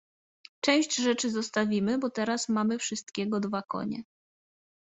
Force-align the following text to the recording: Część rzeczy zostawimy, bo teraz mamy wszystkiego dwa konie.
Część 0.61 0.95
rzeczy 0.95 1.31
zostawimy, 1.31 1.97
bo 1.97 2.09
teraz 2.09 2.49
mamy 2.49 2.77
wszystkiego 2.77 3.39
dwa 3.39 3.61
konie. 3.61 4.03